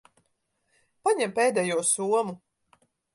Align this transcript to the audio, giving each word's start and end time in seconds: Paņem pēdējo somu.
Paņem 1.07 1.35
pēdējo 1.41 1.77
somu. 1.91 2.33